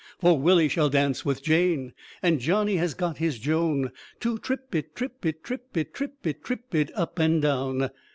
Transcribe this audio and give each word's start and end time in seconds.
For 0.19 0.35
Willy 0.35 0.67
shall 0.67 0.89
dance 0.89 1.23
with 1.23 1.43
Jane, 1.43 1.93
And 2.23 2.39
Johnny 2.39 2.77
has 2.77 2.95
got 2.95 3.17
his 3.19 3.37
Joan, 3.37 3.91
To 4.21 4.39
trip 4.39 4.73
it, 4.73 4.95
trip 4.95 5.23
it, 5.27 5.43
trip 5.43 5.77
it, 5.77 5.93
trip 5.93 6.15
it, 6.25 6.43
Trip 6.43 6.73
it 6.73 6.89
up 6.97 7.19
and 7.19 7.39
down. 7.39 7.91